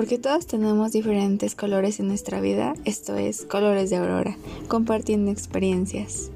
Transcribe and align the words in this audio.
Porque 0.00 0.16
todos 0.16 0.46
tenemos 0.46 0.92
diferentes 0.92 1.54
colores 1.54 2.00
en 2.00 2.08
nuestra 2.08 2.40
vida, 2.40 2.72
esto 2.86 3.18
es 3.18 3.44
Colores 3.44 3.90
de 3.90 3.96
Aurora, 3.96 4.34
compartiendo 4.66 5.30
experiencias. 5.30 6.30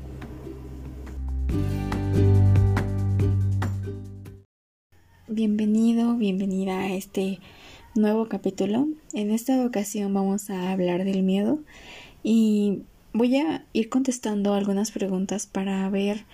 Bienvenido, 5.28 6.14
bienvenida 6.16 6.78
a 6.80 6.94
este 6.94 7.40
nuevo 7.94 8.28
capítulo. 8.28 8.86
En 9.14 9.30
esta 9.30 9.64
ocasión 9.64 10.12
vamos 10.12 10.50
a 10.50 10.70
hablar 10.70 11.02
del 11.06 11.22
miedo 11.22 11.58
y 12.22 12.82
voy 13.14 13.38
a 13.38 13.64
ir 13.72 13.88
contestando 13.88 14.52
algunas 14.52 14.90
preguntas 14.90 15.46
para 15.46 15.88
ver 15.88 16.26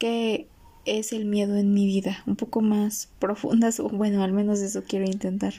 qué 0.00 0.48
es 0.84 1.12
el 1.12 1.26
miedo 1.26 1.54
en 1.54 1.74
mi 1.74 1.86
vida, 1.86 2.24
un 2.26 2.34
poco 2.34 2.60
más 2.60 3.08
profundas, 3.20 3.78
o 3.78 3.88
bueno, 3.88 4.24
al 4.24 4.32
menos 4.32 4.58
eso 4.58 4.82
quiero 4.82 5.04
intentar 5.04 5.54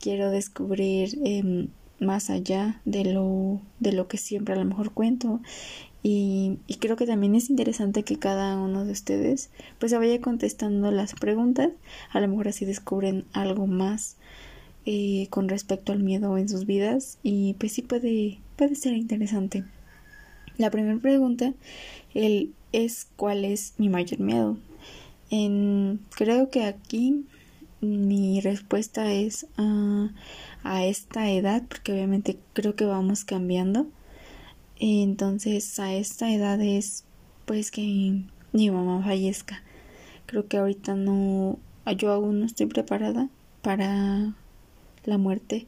quiero 0.00 0.30
descubrir 0.30 1.18
em, 1.24 1.68
más 2.00 2.30
allá 2.30 2.80
de 2.84 3.04
lo, 3.04 3.60
de 3.80 3.92
lo 3.92 4.08
que 4.08 4.18
siempre 4.18 4.54
a 4.54 4.58
lo 4.58 4.64
mejor 4.64 4.92
cuento. 4.92 5.40
Y, 6.02 6.58
y, 6.68 6.76
creo 6.76 6.96
que 6.96 7.06
también 7.06 7.34
es 7.34 7.50
interesante 7.50 8.04
que 8.04 8.18
cada 8.18 8.56
uno 8.56 8.84
de 8.84 8.92
ustedes 8.92 9.50
pues 9.80 9.90
se 9.90 9.98
vaya 9.98 10.20
contestando 10.20 10.90
las 10.90 11.14
preguntas. 11.14 11.70
A 12.10 12.20
lo 12.20 12.28
mejor 12.28 12.48
así 12.48 12.64
descubren 12.64 13.24
algo 13.32 13.66
más 13.66 14.16
eh, 14.86 15.26
con 15.30 15.48
respecto 15.48 15.92
al 15.92 16.02
miedo 16.02 16.38
en 16.38 16.48
sus 16.48 16.66
vidas. 16.66 17.18
Y 17.22 17.54
pues 17.54 17.72
sí 17.72 17.82
puede 17.82 18.38
puede 18.56 18.76
ser 18.76 18.94
interesante. 18.94 19.64
La 20.56 20.70
primera 20.70 20.98
pregunta 20.98 21.54
es 22.14 23.08
cuál 23.16 23.44
es 23.44 23.74
mi 23.78 23.88
mayor 23.88 24.20
miedo 24.20 24.56
en, 25.30 26.00
creo 26.10 26.50
que 26.50 26.64
aquí 26.64 27.26
mi 27.80 28.40
respuesta 28.40 29.12
es 29.12 29.46
a, 29.56 30.10
a 30.64 30.84
esta 30.84 31.30
edad, 31.30 31.62
porque 31.68 31.92
obviamente 31.92 32.38
creo 32.52 32.74
que 32.74 32.84
vamos 32.84 33.24
cambiando. 33.24 33.86
Entonces 34.80 35.78
a 35.80 35.92
esta 35.92 36.32
edad 36.32 36.60
es 36.60 37.04
pues 37.46 37.70
que 37.70 38.22
mi 38.52 38.70
mamá 38.70 39.02
fallezca. 39.02 39.62
Creo 40.26 40.46
que 40.46 40.58
ahorita 40.58 40.94
no, 40.94 41.58
yo 41.96 42.12
aún 42.12 42.40
no 42.40 42.46
estoy 42.46 42.66
preparada 42.66 43.28
para 43.62 44.34
la 45.04 45.18
muerte 45.18 45.66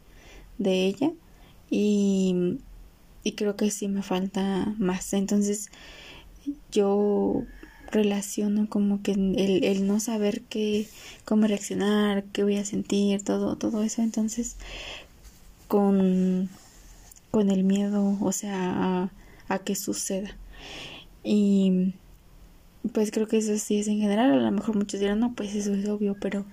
de 0.58 0.86
ella 0.86 1.12
y, 1.70 2.58
y 3.24 3.32
creo 3.32 3.56
que 3.56 3.70
sí 3.70 3.88
me 3.88 4.02
falta 4.02 4.74
más. 4.78 5.12
Entonces 5.14 5.70
yo 6.70 7.44
relaciono 7.90 8.68
como 8.68 9.02
que 9.02 9.12
el, 9.12 9.64
el 9.64 9.86
no 9.86 10.00
saber 10.00 10.42
qué, 10.42 10.86
cómo 11.24 11.46
reaccionar, 11.46 12.24
qué 12.24 12.42
voy 12.42 12.56
a 12.56 12.64
sentir, 12.64 13.22
todo, 13.22 13.56
todo 13.56 13.82
eso, 13.82 14.02
entonces 14.02 14.56
con, 15.68 16.48
con 17.30 17.50
el 17.50 17.64
miedo, 17.64 18.16
o 18.20 18.32
sea, 18.32 18.56
a, 18.72 19.10
a 19.48 19.58
que 19.60 19.74
suceda. 19.74 20.36
Y 21.22 21.94
pues 22.92 23.10
creo 23.10 23.28
que 23.28 23.38
eso 23.38 23.56
sí 23.58 23.78
es 23.78 23.88
en 23.88 23.98
general, 23.98 24.32
a 24.32 24.36
lo 24.36 24.50
mejor 24.50 24.76
muchos 24.76 25.00
dirán, 25.00 25.20
no, 25.20 25.34
pues 25.34 25.54
eso 25.54 25.74
es 25.74 25.88
obvio, 25.88 26.16
pero 26.20 26.44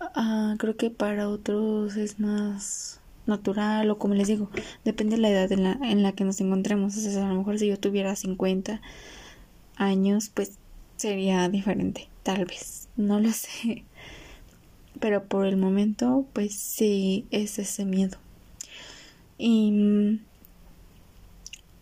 uh, 0.00 0.56
creo 0.56 0.76
que 0.76 0.90
para 0.90 1.28
otros 1.28 1.96
es 1.96 2.20
más 2.20 3.00
natural 3.26 3.90
o 3.90 3.98
como 3.98 4.14
les 4.14 4.28
digo, 4.28 4.50
depende 4.84 5.16
de 5.16 5.22
la 5.22 5.30
edad 5.30 5.50
en 5.52 5.64
la, 5.64 5.72
en 5.82 6.02
la 6.02 6.12
que 6.12 6.24
nos 6.24 6.40
encontremos. 6.40 6.96
O 6.96 7.00
sea, 7.00 7.26
a 7.26 7.28
lo 7.28 7.34
mejor 7.34 7.58
si 7.58 7.66
yo 7.66 7.78
tuviera 7.78 8.14
50 8.14 8.80
años, 9.76 10.30
pues 10.32 10.58
sería 10.96 11.48
diferente, 11.48 12.08
tal 12.22 12.44
vez, 12.44 12.88
no 12.96 13.20
lo 13.20 13.30
sé. 13.32 13.84
Pero 15.00 15.24
por 15.24 15.46
el 15.46 15.56
momento, 15.56 16.26
pues 16.32 16.54
sí 16.54 17.26
es 17.30 17.58
ese 17.58 17.84
miedo. 17.84 18.18
Y 19.38 19.70
mm, 19.70 20.20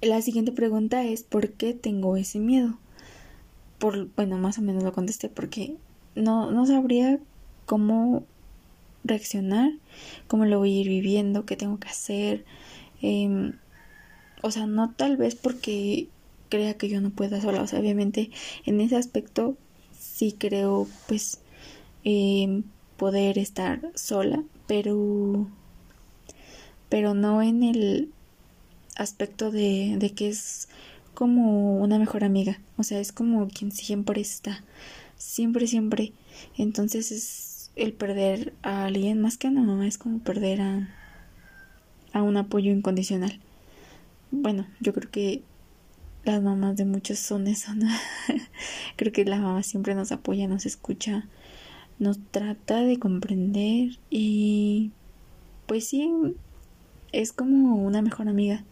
la 0.03 0.21
siguiente 0.21 0.53
pregunta 0.53 1.04
es 1.04 1.22
¿por 1.22 1.50
qué 1.50 1.75
tengo 1.75 2.16
ese 2.16 2.41
miedo? 2.41 2.78
Por, 3.78 4.09
bueno, 4.16 4.38
más 4.38 4.59
o 4.59 4.62
menos 4.62 4.83
lo 4.83 4.93
contesté 4.93 5.28
porque 5.28 5.77
no, 6.15 6.50
no 6.50 6.66
sabría 6.66 7.21
cómo 7.66 8.25
reaccionar, 9.04 9.71
cómo 10.27 10.44
lo 10.47 10.59
voy 10.59 10.77
a 10.77 10.81
ir 10.81 10.88
viviendo, 10.88 11.47
qué 11.47 11.56
tengo 11.56 11.78
que 11.78 11.88
hacer. 11.88 12.44
Eh, 13.03 13.53
o 14.43 14.50
sea, 14.50 14.66
no 14.66 14.93
tal 14.93 15.16
vez 15.16 15.34
porque 15.34 16.09
crea 16.49 16.75
que 16.75 16.88
yo 16.88 17.00
no 17.00 17.10
pueda 17.10 17.41
sola. 17.41 17.62
O 17.62 17.66
sea, 17.66 17.81
obviamente 17.81 18.31
en 18.66 18.81
ese 18.81 18.97
aspecto 18.97 19.56
sí 19.99 20.34
creo 20.38 20.87
pues 21.09 21.41
eh, 22.05 22.62
poder 22.97 23.38
estar 23.38 23.91
sola, 23.94 24.43
pero 24.66 25.49
pero 26.88 27.15
no 27.15 27.43
en 27.43 27.62
el 27.62 28.12
aspecto 28.97 29.50
de, 29.50 29.97
de 29.99 30.10
que 30.12 30.28
es 30.28 30.69
como 31.15 31.78
una 31.78 31.99
mejor 31.99 32.25
amiga. 32.25 32.60
O 32.77 32.83
sea, 32.83 33.00
es 33.00 33.12
como 33.12 33.49
quien 33.49 33.72
siempre 33.72 34.21
está. 34.21 34.62
Siempre, 35.16 35.66
siempre. 35.66 36.12
Entonces 36.56 37.10
es 37.10 37.71
el 37.77 37.93
perder 37.93 38.53
a 38.62 38.84
alguien 38.84 39.21
más 39.21 39.37
que 39.37 39.47
a 39.47 39.50
una 39.50 39.62
mamá, 39.62 39.87
es 39.87 39.99
como 39.99 40.21
perder 40.21 40.60
a, 40.60 40.88
a 42.12 42.22
un 42.22 42.37
apoyo 42.37 42.71
incondicional. 42.71 43.41
Bueno, 44.31 44.66
yo 44.81 44.93
creo 44.93 45.10
que 45.10 45.43
las 46.24 46.42
mamás 46.42 46.76
de 46.76 46.84
muchos 46.84 47.18
son 47.18 47.46
eso. 47.46 47.72
Creo 48.96 49.12
que 49.12 49.24
la 49.24 49.38
mamá 49.38 49.62
siempre 49.62 49.94
nos 49.94 50.12
apoya, 50.12 50.48
nos 50.48 50.66
escucha, 50.66 51.28
nos 51.98 52.18
trata 52.30 52.80
de 52.80 52.98
comprender 52.98 53.98
y 54.10 54.92
pues 55.66 55.88
sí, 55.88 56.10
es 57.12 57.32
como 57.32 57.76
una 57.76 58.02
mejor 58.02 58.28
amiga. 58.28 58.64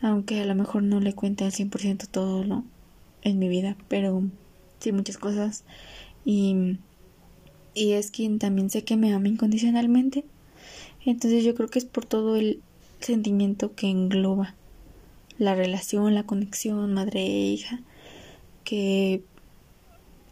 Aunque 0.00 0.40
a 0.40 0.46
lo 0.46 0.54
mejor 0.54 0.82
no 0.82 1.00
le 1.00 1.14
cuente 1.14 1.44
al 1.44 1.52
100% 1.52 2.08
todo 2.08 2.44
lo 2.44 2.64
en 3.22 3.38
mi 3.38 3.48
vida, 3.48 3.76
pero 3.88 4.22
sí 4.80 4.90
muchas 4.92 5.16
cosas 5.16 5.64
y 6.24 6.78
y 7.74 7.92
es 7.92 8.10
quien 8.10 8.38
también 8.38 8.68
sé 8.68 8.84
que 8.84 8.96
me 8.96 9.14
ama 9.14 9.28
incondicionalmente. 9.28 10.24
Entonces 11.04 11.44
yo 11.44 11.54
creo 11.54 11.68
que 11.68 11.78
es 11.78 11.84
por 11.84 12.04
todo 12.04 12.36
el 12.36 12.60
sentimiento 13.00 13.74
que 13.74 13.88
engloba 13.88 14.54
la 15.38 15.54
relación, 15.54 16.14
la 16.14 16.24
conexión 16.24 16.92
madre 16.92 17.20
e 17.20 17.52
hija 17.52 17.80
que 18.64 19.22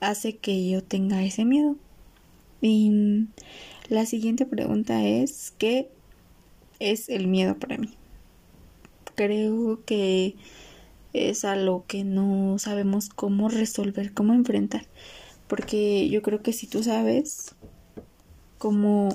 hace 0.01 0.37
que 0.37 0.69
yo 0.69 0.83
tenga 0.83 1.23
ese 1.23 1.45
miedo. 1.45 1.77
Y 2.61 3.27
la 3.89 4.07
siguiente 4.07 4.47
pregunta 4.47 5.07
es, 5.07 5.53
¿qué 5.59 5.89
es 6.79 7.09
el 7.09 7.27
miedo 7.27 7.59
para 7.59 7.79
mí? 7.79 7.95
Creo 9.15 9.85
que 9.85 10.37
es 11.13 11.45
algo 11.45 11.85
que 11.87 12.05
no 12.05 12.59
sabemos 12.59 13.09
cómo 13.09 13.49
resolver, 13.49 14.13
cómo 14.13 14.35
enfrentar. 14.35 14.87
Porque 15.49 16.09
yo 16.09 16.23
creo 16.23 16.43
que 16.43 16.53
si 16.53 16.67
tú 16.67 16.83
sabes 16.83 17.55
cómo 18.59 19.09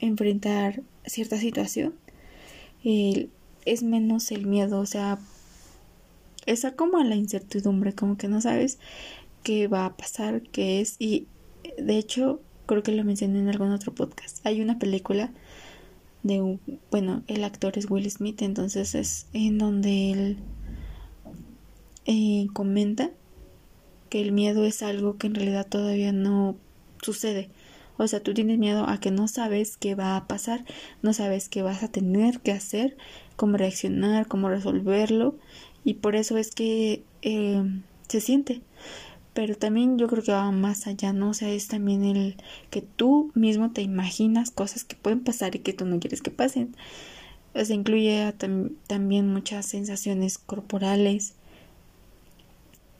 enfrentar 0.00 0.82
cierta 1.04 1.38
situación, 1.38 1.94
es 3.64 3.82
menos 3.82 4.30
el 4.30 4.46
miedo, 4.46 4.80
o 4.80 4.86
sea, 4.86 5.18
esa 6.46 6.74
como 6.74 7.02
la 7.02 7.14
incertidumbre, 7.14 7.94
como 7.94 8.16
que 8.16 8.28
no 8.28 8.40
sabes 8.40 8.78
qué 9.42 9.68
va 9.68 9.86
a 9.86 9.96
pasar, 9.96 10.42
qué 10.42 10.80
es, 10.80 10.96
y 10.98 11.26
de 11.78 11.98
hecho, 11.98 12.40
creo 12.66 12.82
que 12.82 12.92
lo 12.92 13.04
mencioné 13.04 13.40
en 13.40 13.48
algún 13.48 13.70
otro 13.72 13.94
podcast. 13.94 14.44
Hay 14.46 14.60
una 14.60 14.78
película 14.78 15.32
de 16.22 16.58
bueno, 16.90 17.22
el 17.26 17.44
actor 17.44 17.76
es 17.76 17.90
Will 17.90 18.10
Smith, 18.10 18.42
entonces 18.42 18.94
es 18.94 19.26
en 19.32 19.58
donde 19.58 20.12
él 20.12 20.36
eh, 22.06 22.46
comenta 22.52 23.10
que 24.08 24.20
el 24.20 24.32
miedo 24.32 24.64
es 24.64 24.82
algo 24.82 25.16
que 25.16 25.26
en 25.26 25.34
realidad 25.34 25.66
todavía 25.66 26.12
no 26.12 26.56
sucede. 27.02 27.50
O 27.98 28.06
sea, 28.08 28.22
tú 28.22 28.34
tienes 28.34 28.58
miedo 28.58 28.88
a 28.88 28.98
que 28.98 29.10
no 29.10 29.28
sabes 29.28 29.76
qué 29.76 29.94
va 29.94 30.16
a 30.16 30.26
pasar, 30.26 30.64
no 31.02 31.12
sabes 31.12 31.48
qué 31.48 31.62
vas 31.62 31.82
a 31.82 31.88
tener 31.88 32.40
que 32.40 32.52
hacer, 32.52 32.96
cómo 33.36 33.56
reaccionar, 33.56 34.26
cómo 34.26 34.48
resolverlo 34.48 35.36
y 35.84 35.94
por 35.94 36.16
eso 36.16 36.36
es 36.38 36.50
que 36.50 37.04
eh, 37.22 37.62
se 38.08 38.20
siente. 38.20 38.62
Pero 39.34 39.56
también 39.56 39.98
yo 39.98 40.08
creo 40.08 40.22
que 40.22 40.32
va 40.32 40.50
más 40.50 40.86
allá, 40.86 41.12
¿no? 41.12 41.30
O 41.30 41.34
sea, 41.34 41.50
es 41.50 41.68
también 41.68 42.04
el 42.04 42.36
que 42.70 42.82
tú 42.82 43.30
mismo 43.34 43.70
te 43.70 43.80
imaginas 43.80 44.50
cosas 44.50 44.84
que 44.84 44.96
pueden 44.96 45.20
pasar 45.20 45.56
y 45.56 45.60
que 45.60 45.72
tú 45.72 45.86
no 45.86 45.98
quieres 46.00 46.20
que 46.20 46.30
pasen. 46.30 46.76
O 47.54 47.64
sea, 47.64 47.74
incluye 47.76 48.34
también 48.86 49.32
muchas 49.32 49.66
sensaciones 49.66 50.38
corporales. 50.38 51.34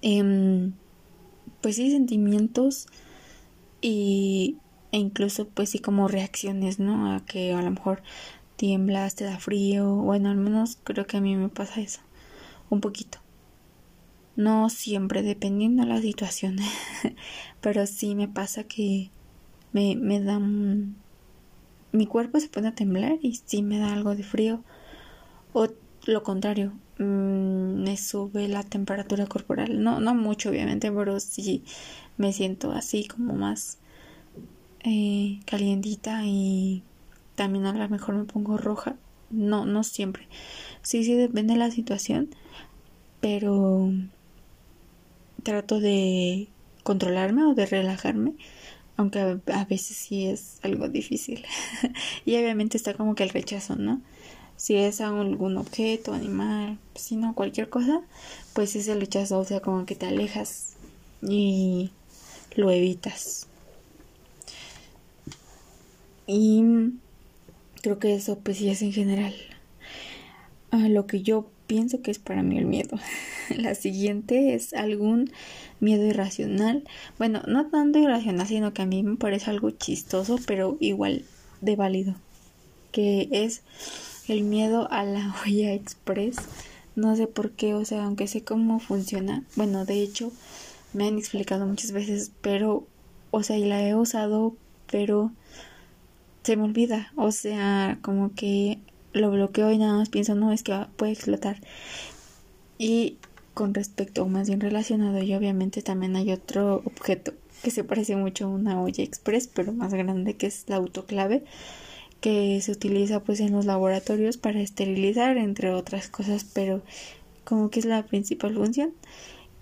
Em, 0.01 0.73
pues 1.61 1.77
sí, 1.77 1.91
sentimientos 1.91 2.87
y, 3.81 4.57
e 4.93 4.99
incluso 4.99 5.49
pues 5.49 5.71
sí 5.71 5.79
como 5.81 6.09
reacciones, 6.09 6.79
¿no? 6.79 7.15
A 7.15 7.25
que 7.25 7.53
a 7.53 7.63
lo 7.63 7.71
mejor 7.71 8.03
tiemblas, 8.57 9.15
te 9.17 9.25
da 9.25 9.39
frío, 9.39 9.97
bueno, 9.97 10.31
al 10.31 10.37
menos 10.37 10.79
creo 10.85 11.07
que 11.07 11.17
a 11.17 11.21
mí 11.21 11.35
me 11.35 11.49
pasa 11.49 11.81
eso, 11.81 12.01
un 12.71 12.81
poquito. 12.81 13.19
No 14.37 14.71
siempre, 14.71 15.23
dependiendo 15.23 15.83
de 15.83 15.89
la 15.89 16.01
situación, 16.01 16.57
pero 17.61 17.87
sí 17.87 18.15
me 18.15 18.29
pasa 18.29 18.65
que 18.65 19.11
me, 19.73 19.97
me 19.97 20.21
mi 21.93 22.07
cuerpo 22.07 22.41
se 22.41 22.49
pone 22.49 22.69
a 22.69 22.75
temblar 22.75 23.19
y 23.21 23.35
sí 23.35 23.63
me 23.63 23.79
da 23.79 23.93
algo 23.93 24.15
de 24.15 24.23
frío. 24.23 24.63
O 25.53 25.69
lo 26.07 26.23
contrario, 26.23 26.73
mm, 26.99 27.83
me 27.83 27.97
sube 27.97 28.49
la 28.49 28.63
temperatura 28.63 29.27
corporal. 29.27 29.83
No, 29.83 30.01
no 30.01 30.15
mucho, 30.15 30.51
obviamente, 30.51 30.91
pero 30.91 31.21
sí 31.21 31.65
me 32.17 32.33
siento 32.33 32.73
así 32.73 33.07
como 33.07 33.35
más 33.35 33.79
eh, 34.85 35.41
calientita 35.47 36.23
y 36.25 36.83
también 37.35 37.67
a 37.67 37.73
lo 37.73 37.89
mejor 37.89 38.15
me 38.15 38.25
pongo 38.25 38.59
roja. 38.59 38.97
No, 39.31 39.65
no 39.65 39.83
siempre. 39.83 40.29
Sí, 40.83 41.05
sí, 41.05 41.15
depende 41.15 41.55
de 41.55 41.59
la 41.59 41.71
situación, 41.71 42.29
pero 43.21 43.93
trato 45.43 45.81
de 45.81 46.49
controlarme 46.83 47.45
o 47.45 47.55
de 47.55 47.67
relajarme, 47.67 48.35
aunque 48.97 49.21
a, 49.21 49.65
veces 49.65 49.97
sí 49.97 50.27
es 50.27 50.59
algo 50.63 50.89
difícil. 50.89 51.45
y 52.25 52.37
obviamente 52.37 52.77
está 52.77 52.95
como 52.95 53.15
que 53.15 53.23
el 53.23 53.31
rechazo, 53.31 53.77
¿no? 53.77 54.01
Si 54.57 54.77
es 54.77 55.01
algún 55.01 55.57
objeto, 55.57 56.13
animal, 56.13 56.79
si 56.95 57.17
no, 57.17 57.35
cualquier 57.35 57.69
cosa, 57.69 58.03
pues 58.53 58.77
es 58.77 58.89
el 58.89 59.01
rechazo, 59.01 59.39
o 59.39 59.45
sea, 59.45 59.61
como 59.61 59.87
que 59.87 59.97
te 59.97 60.07
alejas 60.07 60.75
y 61.23 61.91
lo 62.55 62.71
evitas. 62.71 63.49
Y 66.27 66.63
creo 67.83 67.99
que 67.99 68.15
eso 68.15 68.39
pues 68.39 68.59
sí 68.59 68.69
es 68.69 68.83
en 68.83 68.93
general 68.93 69.35
a 70.73 70.89
lo 70.89 71.07
que 71.07 71.23
yo 71.23 71.47
pienso 71.69 72.03
que 72.03 72.11
es 72.11 72.19
para 72.19 72.43
mí 72.43 72.59
el 72.59 72.67
miedo. 72.67 72.99
La 73.57 73.75
siguiente 73.75 74.55
es 74.55 74.73
algún 74.73 75.31
miedo 75.79 76.05
irracional. 76.05 76.83
Bueno, 77.19 77.43
no 77.47 77.67
tanto 77.67 77.99
irracional, 77.99 78.47
sino 78.49 78.75
que 78.75 78.83
a 78.83 78.87
mí 78.87 79.03
me 79.03 79.17
parece 79.17 79.51
algo 79.51 79.71
chistoso, 79.71 80.39
pero 80.47 80.77
igual 80.81 81.25
de 81.61 81.77
válido. 81.77 82.15
Que 82.91 83.29
es 83.31 83.63
el 84.29 84.43
miedo 84.43 84.91
a 84.91 85.05
la 85.05 85.35
huella 85.45 85.73
express. 85.75 86.37
No 86.97 87.17
sé 87.17 87.27
por 87.27 87.53
qué, 87.53 87.75
o 87.75 87.85
sea, 87.85 88.05
aunque 88.05 88.27
sé 88.27 88.43
cómo 88.43 88.81
funciona. 88.81 89.45
Bueno, 89.55 89.85
de 89.85 90.03
hecho, 90.03 90.33
me 90.95 91.07
han 91.07 91.19
explicado 91.19 91.67
muchas 91.67 91.93
veces, 91.93 92.33
pero, 92.41 92.87
o 93.31 93.43
sea, 93.43 93.57
y 93.59 93.65
la 93.67 93.87
he 93.87 93.95
usado, 93.95 94.57
pero 94.91 95.33
se 96.43 96.57
me 96.57 96.65
olvida. 96.65 97.13
O 97.17 97.31
sea, 97.33 97.99
como 98.03 98.35
que 98.35 98.79
lo 99.13 99.31
bloqueo 99.31 99.73
y 99.73 99.79
nada 99.79 99.95
más 99.95 100.09
pienso, 100.09 100.35
no, 100.35 100.53
es 100.53 100.63
que 100.63 100.87
puede 100.97 101.13
explotar. 101.13 101.61
Y 102.79 103.19
con 103.55 103.75
respecto, 103.75 104.27
más 104.27 104.49
bien 104.49 104.61
relacionado, 104.61 105.23
y 105.23 105.35
obviamente 105.35 105.83
también 105.83 106.17
hay 106.17 106.33
otro 106.33 106.83
objeto 106.85 107.35
que 107.63 107.71
se 107.71 107.85
parece 107.85 108.17
mucho 108.17 108.47
a 108.47 108.49
una 108.49 108.81
olla 108.83 109.05
express, 109.05 109.47
pero 109.47 109.73
más 109.73 109.95
grande, 109.95 110.35
que 110.35 110.47
es 110.47 110.65
la 110.69 110.77
autoclave, 110.77 111.45
que 112.21 112.61
se 112.61 112.73
utiliza 112.73 113.21
pues 113.21 113.41
en 113.41 113.53
los 113.53 113.67
laboratorios 113.67 114.37
para 114.37 114.61
esterilizar, 114.61 115.37
entre 115.37 115.73
otras 115.73 116.09
cosas, 116.09 116.45
pero 116.45 116.83
como 117.45 117.71
que 117.71 117.81
es 117.81 117.87
la 117.87 118.05
principal 118.05 118.55
función. 118.55 118.93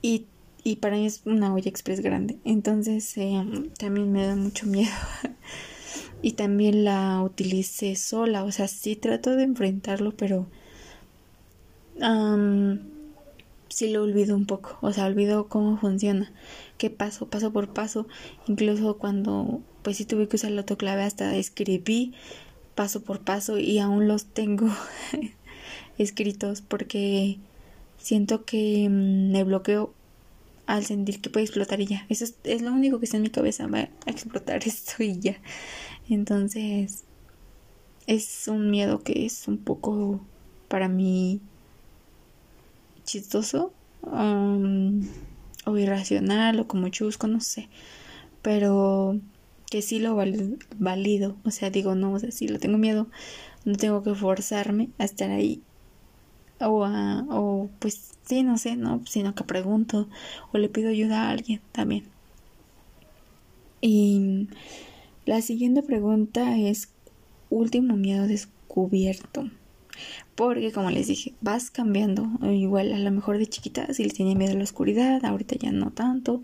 Y, 0.03 0.27
y 0.63 0.77
para 0.77 0.97
mí 0.97 1.07
es 1.07 1.23
una 1.25 1.53
olla 1.55 1.69
express 1.69 2.01
grande. 2.01 2.39
Entonces 2.45 3.17
eh, 3.19 3.43
también 3.79 4.13
me 4.13 4.27
da 4.27 4.37
mucho 4.37 4.67
miedo 4.67 4.93
y 6.23 6.33
también 6.33 6.85
la 6.85 7.23
utilicé 7.23 7.97
sola, 7.97 8.45
o 8.45 8.53
sea, 8.53 8.69
sí 8.69 8.97
trato 8.97 9.37
de 9.37 9.45
enfrentarlo, 9.45 10.13
pero 10.17 10.47
sí 13.69 13.91
lo 13.91 14.03
olvido 14.03 14.35
un 14.37 14.47
poco, 14.47 14.79
o 14.81 14.93
sea, 14.93 15.07
olvido 15.07 15.49
cómo 15.49 15.79
funciona, 15.79 16.33
qué 16.79 16.91
paso, 16.91 17.29
paso 17.29 17.53
por 17.53 17.69
paso, 17.73 18.07
incluso 18.47 18.97
cuando 18.97 19.61
pues 19.83 19.97
sí 19.97 20.05
tuve 20.05 20.29
que 20.29 20.37
usar 20.37 20.51
el 20.53 20.59
autoclave 20.59 21.03
hasta 21.03 21.37
escribí 21.37 22.13
paso 22.75 23.03
por 23.03 23.21
paso 23.21 23.59
y 23.59 23.79
aún 23.79 24.09
los 24.09 24.27
tengo 24.27 24.69
escritos 25.99 26.63
porque 26.63 27.39
siento 27.99 28.45
que 28.45 28.89
mm, 28.89 29.33
me 29.33 29.45
bloqueo 29.45 29.93
al 30.67 30.85
sentir 30.85 31.21
que 31.21 31.31
puede 31.31 31.45
explotar 31.47 31.81
y 31.81 31.87
ya. 31.87 32.07
Eso 32.09 32.25
es, 32.25 32.37
es, 32.45 32.63
lo 32.63 32.73
único 32.73 32.99
que 32.99 33.05
está 33.05 33.17
en 33.17 33.25
mi 33.25 33.31
cabeza, 33.31 33.67
va 33.67 33.81
a 33.81 34.11
explotar 34.11 34.63
esto 34.67 35.03
y 35.03 35.19
ya. 35.19 35.37
Entonces, 36.11 37.05
es 38.07 38.49
un 38.49 38.71
miedo 38.71 39.03
que 39.03 39.25
es 39.27 39.47
un 39.47 39.59
poco 39.59 40.21
para 40.69 40.89
mí 40.89 41.41
chistoso 43.05 43.73
um, 44.03 45.03
o 45.65 45.79
irracional 45.79 46.61
o 46.61 46.67
como 46.67 46.89
chusco, 46.89 47.29
no 47.29 47.41
sé. 47.41 47.69
Pero 48.43 49.21
que 49.71 49.83
sí 49.83 50.01
lo 50.01 50.17
valido. 50.79 51.37
O 51.45 51.51
sea, 51.53 51.71
digo, 51.71 51.95
no, 51.95 52.13
o 52.13 52.19
sea, 52.19 52.33
si 52.33 52.49
lo 52.49 52.59
tengo 52.59 52.77
miedo, 52.77 53.07
no 53.65 53.77
tengo 53.77 54.03
que 54.03 54.15
forzarme 54.15 54.91
a 54.99 55.05
estar 55.05 55.31
ahí. 55.31 55.63
O, 56.61 56.85
a, 56.85 57.25
o 57.31 57.71
pues 57.79 58.11
sí, 58.25 58.43
no 58.43 58.59
sé, 58.59 58.77
no, 58.77 59.03
sino 59.07 59.35
que 59.35 59.45
pregunto 59.45 60.09
o 60.53 60.59
le 60.59 60.69
pido 60.69 60.91
ayuda 60.91 61.23
a 61.23 61.31
alguien 61.31 61.61
también. 61.73 62.05
Y 63.81 64.49
la 65.31 65.43
siguiente 65.43 65.85
pregunta 65.85 66.59
es 66.59 66.89
último 67.51 67.97
miedo 67.97 68.27
descubierto. 68.27 69.49
Porque 70.35 70.73
como 70.73 70.91
les 70.91 71.07
dije, 71.07 71.35
vas 71.41 71.71
cambiando. 71.71 72.27
Igual 72.43 72.93
a 72.93 72.99
lo 72.99 73.13
mejor 73.13 73.39
de 73.39 73.47
chiquita 73.47 73.95
si 73.95 74.03
le 74.03 74.11
tenía 74.11 74.35
miedo 74.35 74.55
a 74.55 74.57
la 74.57 74.65
oscuridad, 74.65 75.25
ahorita 75.25 75.55
ya 75.55 75.71
no 75.71 75.93
tanto. 75.93 76.43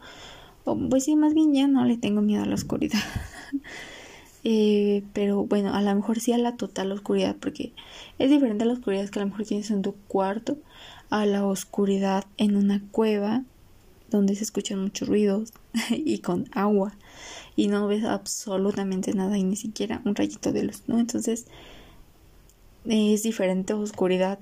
O 0.65 0.79
pues 0.89 1.03
sí, 1.03 1.17
más 1.17 1.35
bien 1.35 1.53
ya 1.53 1.67
no 1.67 1.85
le 1.85 1.97
tengo 1.97 2.23
miedo 2.23 2.45
a 2.45 2.47
la 2.47 2.55
oscuridad. 2.55 3.01
eh, 4.45 5.03
pero 5.13 5.45
bueno, 5.45 5.75
a 5.75 5.83
lo 5.83 5.93
mejor 5.93 6.21
sí 6.21 6.33
a 6.33 6.39
la 6.39 6.57
total 6.57 6.93
oscuridad, 6.93 7.35
porque 7.41 7.73
es 8.21 8.31
diferente 8.31 8.63
a 8.63 8.67
la 8.69 8.75
oscuridad 8.75 9.09
que 9.09 9.19
a 9.19 9.25
lo 9.25 9.31
mejor 9.31 9.47
tienes 9.47 9.73
en 9.73 9.83
tu 9.83 9.97
cuarto, 10.07 10.59
a 11.11 11.27
la 11.27 11.45
oscuridad 11.45 12.25
en 12.37 12.55
una 12.55 12.81
cueva 12.93 13.43
donde 14.11 14.37
se 14.37 14.45
escuchan 14.45 14.81
muchos 14.81 15.09
ruidos 15.09 15.53
y 15.91 16.19
con 16.19 16.49
agua 16.53 16.97
y 17.57 17.69
no 17.69 17.89
ves 17.89 18.05
absolutamente 18.05 19.15
nada 19.15 19.39
y 19.39 19.43
ni 19.43 19.57
siquiera 19.57 20.03
un 20.05 20.15
rayito 20.15 20.53
de 20.53 20.63
luz, 20.63 20.83
¿no? 20.87 20.99
Entonces 20.99 21.47
es 22.85 23.23
diferente 23.23 23.73
oscuridad. 23.73 24.39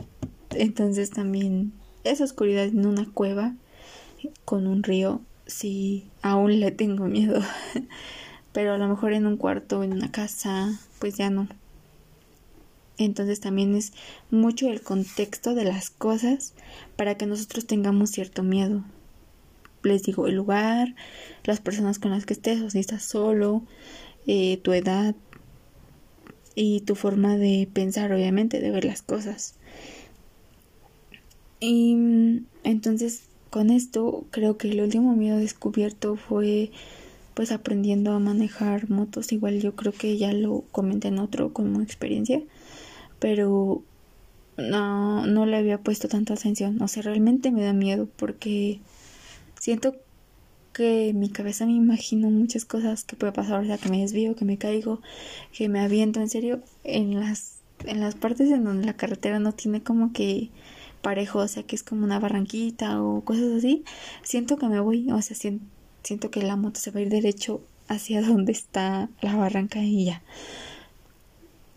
Entonces 0.50 1.11
también 1.11 1.72
esa 2.02 2.25
oscuridad 2.25 2.64
en 2.64 2.84
una 2.84 3.06
cueva 3.11 3.55
con 4.44 4.66
un 4.66 4.82
río, 4.82 5.20
sí, 5.46 6.08
aún 6.22 6.58
le 6.58 6.72
tengo 6.72 7.06
miedo. 7.06 7.40
Pero 8.52 8.75
a 8.75 8.78
lo 8.78 8.88
mejor 8.88 9.12
en 9.12 9.26
un 9.26 9.37
cuarto, 9.37 9.83
en 9.83 9.92
una 9.92 10.11
casa, 10.11 10.78
pues 10.99 11.16
ya 11.16 11.30
no. 11.30 11.49
Entonces 12.99 13.40
también 13.40 13.75
es 13.75 13.92
mucho 14.30 14.68
el 14.68 14.80
contexto 14.80 15.54
de 15.54 15.64
las 15.64 15.90
cosas 15.90 16.54
para 16.97 17.16
que 17.16 17.26
nosotros 17.26 17.66
tengamos 17.66 18.11
cierto 18.11 18.42
miedo 18.42 18.85
les 19.85 20.03
digo, 20.03 20.26
el 20.26 20.35
lugar, 20.35 20.95
las 21.45 21.61
personas 21.61 21.99
con 21.99 22.11
las 22.11 22.26
que 22.26 22.35
estés 22.35 22.61
o 22.62 22.71
si 22.71 22.79
estás 22.79 23.03
solo, 23.03 23.62
eh, 24.26 24.59
tu 24.59 24.73
edad 24.73 25.14
y 26.55 26.81
tu 26.81 26.95
forma 26.95 27.37
de 27.37 27.69
pensar, 27.73 28.12
obviamente, 28.12 28.61
de 28.61 28.71
ver 28.71 28.85
las 28.85 29.03
cosas. 29.03 29.55
Y 31.61 31.95
mm, 31.95 32.47
entonces 32.64 33.23
con 33.50 33.71
esto 33.71 34.26
creo 34.31 34.59
que 34.59 34.69
el 34.69 34.81
último 34.81 35.14
miedo 35.14 35.38
descubierto 35.38 36.17
fue 36.17 36.73
pues 37.35 37.53
aprendiendo 37.53 38.12
a 38.12 38.19
manejar 38.19 38.91
motos. 38.91 39.33
Igual 39.33 39.61
yo 39.61 39.76
creo 39.76 39.93
que 39.93 40.19
ya 40.19 40.33
lo 40.33 40.64
comenté 40.73 41.09
en 41.09 41.21
otro 41.21 41.53
como 41.53 41.81
experiencia, 41.81 42.43
pero 43.19 43.83
no, 44.57 45.26
no 45.26 45.47
le 45.47 45.57
había 45.57 45.79
puesto 45.79 46.09
tanta 46.09 46.35
atención. 46.35 46.83
O 46.83 46.88
sea, 46.88 47.03
realmente 47.03 47.50
me 47.50 47.62
da 47.62 47.73
miedo 47.73 48.09
porque 48.17 48.81
siento 49.64 49.97
que 50.75 51.12
mi 51.14 51.30
cabeza 51.30 51.64
me 51.64 51.73
imagino 51.73 52.28
muchas 52.28 52.66
cosas 52.66 53.04
que 53.04 53.16
puede 53.16 53.33
pasar, 53.33 53.62
o 53.62 53.64
sea, 53.64 53.78
que 53.78 53.88
me 53.88 54.02
desvío, 54.02 54.37
que 54.37 54.44
me 54.44 54.59
caigo, 54.59 55.00
que 55.54 55.71
me 55.71 55.80
aviento, 55.80 56.21
en 56.21 56.28
serio, 56.28 56.61
en 56.83 57.18
las, 57.18 57.61
en 57.87 58.00
las 58.00 58.14
partes 58.14 58.50
en 58.50 58.62
donde 58.64 58.85
la 58.85 58.92
carretera 58.92 59.38
no 59.38 59.52
tiene 59.52 59.83
como 59.83 60.12
que 60.12 60.50
parejo, 61.00 61.38
o 61.38 61.49
sea, 61.49 61.62
que 61.62 61.76
es 61.76 61.83
como 61.83 62.04
una 62.04 62.18
barranquita 62.18 63.02
o 63.02 63.23
cosas 63.23 63.52
así, 63.52 63.85
siento 64.23 64.59
que 64.59 64.68
me 64.68 64.80
voy, 64.80 65.11
o 65.11 65.23
sea, 65.23 65.35
siento, 65.35 66.30
que 66.30 66.42
la 66.42 66.56
moto 66.56 66.78
se 66.78 66.90
va 66.90 67.00
a 67.00 67.04
ir 67.04 67.09
derecho 67.09 67.62
hacia 67.88 68.21
donde 68.28 68.52
está 68.52 69.09
la 69.23 69.35
barranca 69.35 69.83
y 69.83 70.04
ya. 70.04 70.23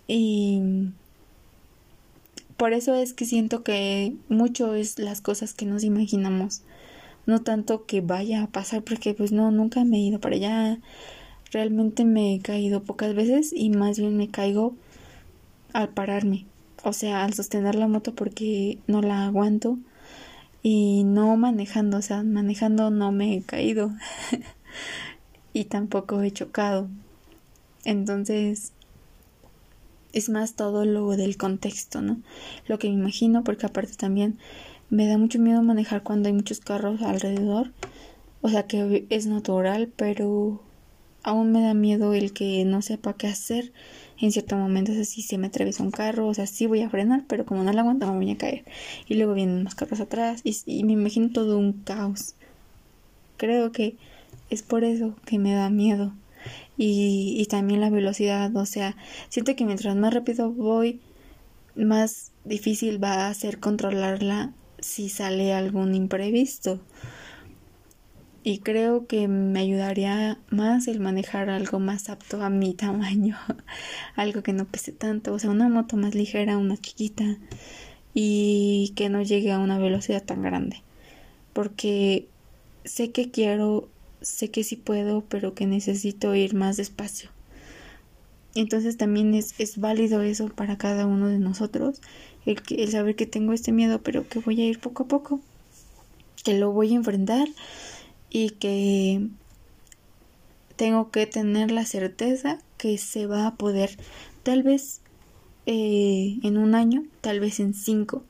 Y 0.09 0.89
por 2.57 2.73
eso 2.73 2.95
es 2.95 3.13
que 3.13 3.23
siento 3.23 3.63
que 3.63 4.13
mucho 4.27 4.75
es 4.75 4.99
las 4.99 5.21
cosas 5.21 5.53
que 5.53 5.65
nos 5.65 5.85
imaginamos 5.85 6.63
no 7.27 7.43
tanto 7.43 7.85
que 7.85 8.01
vaya 8.01 8.41
a 8.41 8.47
pasar 8.47 8.81
porque 8.83 9.13
pues 9.13 9.31
no, 9.31 9.51
nunca 9.51 9.83
me 9.83 9.97
he 9.97 10.01
ido 10.01 10.19
para 10.19 10.35
allá, 10.35 10.79
realmente 11.51 12.05
me 12.05 12.33
he 12.33 12.39
caído 12.39 12.81
pocas 12.81 13.13
veces 13.13 13.53
y 13.55 13.69
más 13.69 13.99
bien 13.99 14.17
me 14.17 14.29
caigo 14.29 14.73
al 15.73 15.89
pararme, 15.89 16.45
o 16.83 16.93
sea, 16.93 17.23
al 17.23 17.33
sostener 17.33 17.75
la 17.75 17.87
moto 17.87 18.15
porque 18.15 18.79
no 18.87 19.01
la 19.01 19.25
aguanto 19.25 19.77
y 20.63 21.03
no 21.03 21.37
manejando, 21.37 21.97
o 21.97 22.01
sea, 22.01 22.23
manejando 22.23 22.89
no 22.89 23.11
me 23.11 23.35
he 23.35 23.41
caído 23.43 23.91
y 25.53 25.65
tampoco 25.65 26.21
he 26.21 26.31
chocado. 26.31 26.89
Entonces, 27.83 28.73
es 30.13 30.29
más 30.29 30.55
todo 30.55 30.83
lo 30.85 31.09
del 31.11 31.37
contexto, 31.37 32.01
¿no? 32.01 32.21
Lo 32.67 32.79
que 32.79 32.89
me 32.89 32.95
imagino, 32.95 33.43
porque 33.43 33.65
aparte 33.65 33.93
también 33.95 34.39
me 34.89 35.07
da 35.07 35.17
mucho 35.17 35.39
miedo 35.39 35.61
manejar 35.61 36.03
cuando 36.03 36.27
hay 36.27 36.33
muchos 36.33 36.59
carros 36.59 37.01
alrededor. 37.01 37.71
O 38.41 38.49
sea 38.49 38.67
que 38.67 39.05
es 39.09 39.27
natural, 39.27 39.91
pero 39.95 40.61
aún 41.23 41.51
me 41.51 41.61
da 41.61 41.73
miedo 41.73 42.13
el 42.13 42.31
que 42.33 42.63
no 42.65 42.81
sepa 42.81 43.13
qué 43.13 43.27
hacer 43.27 43.73
en 44.19 44.31
cierto 44.31 44.55
momento. 44.55 44.91
O 44.91 45.03
si 45.03 45.21
se 45.21 45.37
me 45.37 45.47
atraviesa 45.47 45.83
un 45.83 45.91
carro, 45.91 46.27
o 46.27 46.33
sea, 46.33 46.47
sí 46.47 46.67
voy 46.67 46.81
a 46.81 46.89
frenar, 46.89 47.25
pero 47.27 47.45
como 47.45 47.63
no 47.63 47.73
la 47.73 47.81
aguanto, 47.81 48.07
me 48.07 48.17
voy 48.17 48.31
a 48.31 48.37
caer. 48.37 48.63
Y 49.07 49.15
luego 49.15 49.33
vienen 49.33 49.63
más 49.63 49.75
carros 49.75 49.99
atrás 49.99 50.41
y, 50.43 50.55
y 50.65 50.83
me 50.83 50.93
imagino 50.93 51.31
todo 51.31 51.57
un 51.57 51.73
caos. 51.73 52.35
Creo 53.37 53.71
que 53.71 53.97
es 54.49 54.63
por 54.63 54.83
eso 54.83 55.15
que 55.25 55.37
me 55.39 55.53
da 55.53 55.69
miedo 55.69 56.13
y, 56.77 57.35
y 57.37 57.45
también 57.47 57.81
la 57.81 57.89
velocidad, 57.89 58.55
o 58.55 58.65
sea, 58.65 58.95
siento 59.29 59.55
que 59.55 59.65
mientras 59.65 59.95
más 59.95 60.13
rápido 60.13 60.51
voy, 60.51 61.01
más 61.75 62.31
difícil 62.45 63.03
va 63.03 63.27
a 63.27 63.33
ser 63.33 63.59
controlarla 63.59 64.53
si 64.87 65.09
sale 65.09 65.53
algún 65.53 65.93
imprevisto. 65.93 66.79
Y 68.43 68.59
creo 68.59 69.07
que 69.07 69.27
me 69.27 69.59
ayudaría 69.59 70.39
más 70.49 70.87
el 70.87 71.01
manejar 71.01 71.49
algo 71.49 71.79
más 71.79 72.09
apto 72.09 72.41
a 72.41 72.49
mi 72.49 72.73
tamaño, 72.73 73.37
algo 74.15 74.41
que 74.41 74.53
no 74.53 74.65
pese 74.65 74.93
tanto, 74.93 75.33
o 75.33 75.39
sea, 75.39 75.49
una 75.49 75.67
moto 75.67 75.97
más 75.97 76.15
ligera, 76.15 76.57
una 76.57 76.77
chiquita 76.77 77.37
y 78.13 78.93
que 78.95 79.09
no 79.09 79.21
llegue 79.21 79.51
a 79.51 79.59
una 79.59 79.77
velocidad 79.77 80.23
tan 80.23 80.41
grande. 80.41 80.81
Porque 81.53 82.29
sé 82.85 83.11
que 83.11 83.31
quiero 83.31 83.89
sé 84.21 84.49
que 84.49 84.63
sí 84.63 84.75
puedo, 84.75 85.21
pero 85.21 85.53
que 85.53 85.65
necesito 85.65 86.33
ir 86.35 86.53
más 86.53 86.77
despacio. 86.77 87.29
Entonces 88.59 88.97
también 88.97 89.35
es, 89.35 89.53
es 89.59 89.77
válido 89.77 90.23
eso 90.23 90.49
para 90.49 90.79
cada 90.79 91.05
uno 91.05 91.27
de 91.27 91.37
nosotros, 91.37 92.01
el, 92.47 92.59
el 92.69 92.89
saber 92.89 93.15
que 93.15 93.27
tengo 93.27 93.53
este 93.53 93.71
miedo, 93.71 94.01
pero 94.01 94.27
que 94.27 94.39
voy 94.39 94.59
a 94.59 94.65
ir 94.65 94.79
poco 94.79 95.03
a 95.03 95.07
poco, 95.07 95.39
que 96.43 96.57
lo 96.57 96.71
voy 96.71 96.93
a 96.93 96.95
enfrentar 96.95 97.47
y 98.31 98.49
que 98.49 99.27
tengo 100.75 101.11
que 101.11 101.27
tener 101.27 101.69
la 101.69 101.85
certeza 101.85 102.57
que 102.77 102.97
se 102.97 103.27
va 103.27 103.45
a 103.45 103.55
poder, 103.57 103.95
tal 104.41 104.63
vez 104.63 105.01
eh, 105.67 106.39
en 106.41 106.57
un 106.57 106.73
año, 106.73 107.03
tal 107.21 107.39
vez 107.39 107.59
en 107.59 107.75
cinco. 107.75 108.23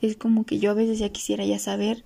Es 0.00 0.16
como 0.16 0.46
que 0.46 0.60
yo 0.60 0.70
a 0.70 0.74
veces 0.74 0.98
ya 0.98 1.10
quisiera 1.10 1.44
ya 1.44 1.58
saber 1.58 2.04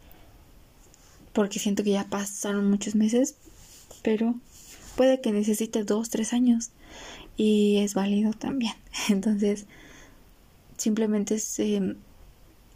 porque 1.33 1.61
siento 1.61 1.85
que 1.85 1.91
ya 1.91 2.09
pasaron 2.11 2.69
muchos 2.69 2.97
meses, 2.97 3.37
pero 4.03 4.35
puede 4.97 5.21
que 5.21 5.31
necesite 5.31 5.85
dos, 5.85 6.11
tres 6.11 6.33
años 6.33 6.73
y 7.37 7.79
es 7.79 7.95
válido 7.95 8.33
también. 8.33 8.75
Entonces, 9.09 9.67
simplemente 10.77 11.37
es 11.37 11.59
em, 11.59 11.97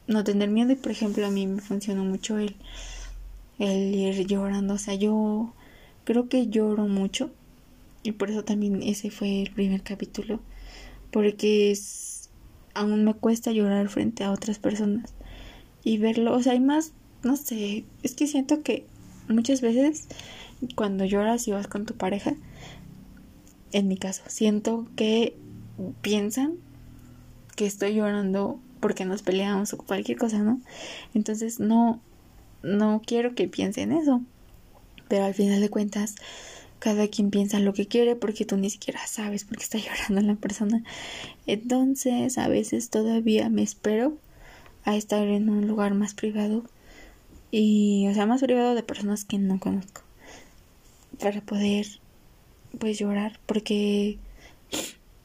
no 0.06 0.24
tener 0.24 0.50
miedo 0.50 0.72
y, 0.72 0.76
por 0.76 0.92
ejemplo, 0.92 1.26
a 1.26 1.30
mí 1.30 1.46
me 1.46 1.60
funcionó 1.60 2.04
mucho 2.04 2.38
el, 2.38 2.56
el 3.58 3.94
ir 3.94 4.26
llorando. 4.26 4.74
O 4.74 4.78
sea, 4.78 4.94
yo 4.94 5.54
creo 6.04 6.28
que 6.28 6.48
lloro 6.48 6.88
mucho 6.88 7.30
y 8.02 8.12
por 8.12 8.30
eso 8.30 8.44
también 8.44 8.82
ese 8.82 9.10
fue 9.10 9.42
el 9.42 9.50
primer 9.52 9.82
capítulo, 9.82 10.40
porque 11.12 11.70
es, 11.70 12.30
aún 12.74 13.04
me 13.04 13.14
cuesta 13.14 13.52
llorar 13.52 13.88
frente 13.88 14.24
a 14.24 14.32
otras 14.32 14.58
personas 14.58 15.12
y 15.84 15.98
verlo, 15.98 16.34
o 16.34 16.42
sea, 16.42 16.52
hay 16.52 16.60
más 16.60 16.92
no 17.22 17.36
sé, 17.36 17.84
es 18.02 18.14
que 18.14 18.26
siento 18.26 18.62
que 18.62 18.86
muchas 19.28 19.60
veces 19.60 20.08
cuando 20.74 21.04
lloras 21.04 21.46
y 21.48 21.52
vas 21.52 21.66
con 21.66 21.86
tu 21.86 21.94
pareja, 21.94 22.34
en 23.72 23.88
mi 23.88 23.96
caso, 23.96 24.22
siento 24.26 24.86
que 24.96 25.36
piensan 26.02 26.54
que 27.56 27.66
estoy 27.66 27.94
llorando 27.94 28.60
porque 28.80 29.04
nos 29.04 29.22
peleamos 29.22 29.72
o 29.72 29.78
cualquier 29.78 30.18
cosa, 30.18 30.38
¿no? 30.38 30.60
Entonces 31.14 31.60
no, 31.60 32.00
no 32.62 33.02
quiero 33.04 33.34
que 33.34 33.48
piensen 33.48 33.92
eso. 33.92 34.22
Pero 35.08 35.24
al 35.24 35.34
final 35.34 35.60
de 35.60 35.68
cuentas, 35.68 36.14
cada 36.78 37.08
quien 37.08 37.30
piensa 37.30 37.60
lo 37.60 37.74
que 37.74 37.86
quiere 37.86 38.16
porque 38.16 38.44
tú 38.44 38.56
ni 38.56 38.70
siquiera 38.70 39.06
sabes 39.06 39.44
por 39.44 39.58
qué 39.58 39.64
está 39.64 39.78
llorando 40.08 40.20
la 40.22 40.34
persona. 40.34 40.82
Entonces, 41.46 42.38
a 42.38 42.48
veces 42.48 42.90
todavía 42.90 43.48
me 43.50 43.62
espero 43.62 44.16
a 44.84 44.96
estar 44.96 45.26
en 45.28 45.50
un 45.50 45.68
lugar 45.68 45.94
más 45.94 46.14
privado 46.14 46.64
y 47.50 48.06
o 48.08 48.14
sea 48.14 48.26
más 48.26 48.40
privado 48.40 48.74
de 48.74 48.82
personas 48.82 49.24
que 49.24 49.38
no 49.38 49.58
conozco 49.60 50.02
para 51.18 51.40
poder 51.42 51.99
pues 52.78 52.98
llorar 52.98 53.38
porque 53.46 54.18